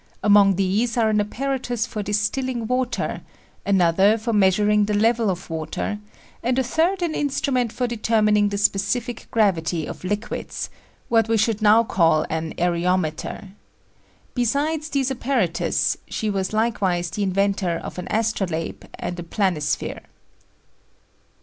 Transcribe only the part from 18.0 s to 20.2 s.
astrolabe and a planisphere.